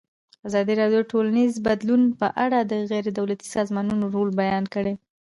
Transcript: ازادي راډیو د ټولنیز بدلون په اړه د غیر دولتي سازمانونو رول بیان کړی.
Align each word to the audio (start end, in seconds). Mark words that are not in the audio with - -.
ازادي 0.47 0.73
راډیو 0.81 1.01
د 1.03 1.07
ټولنیز 1.11 1.51
بدلون 1.67 2.01
په 2.19 2.27
اړه 2.43 2.59
د 2.71 2.73
غیر 2.91 3.05
دولتي 3.19 3.47
سازمانونو 3.55 4.05
رول 4.15 4.29
بیان 4.41 4.65
کړی. 4.73 4.93